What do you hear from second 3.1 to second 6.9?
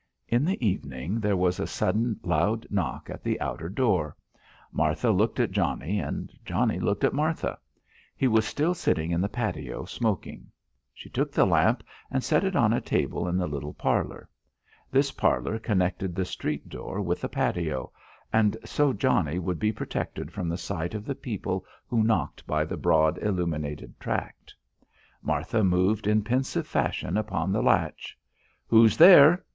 at the outer door. Martha looked at Johnnie and Johnnie